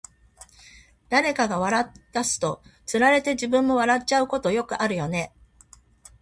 [1.09, 5.31] 誰かが笑い出すと、つられて自分も笑っちゃうことってよくあるよね。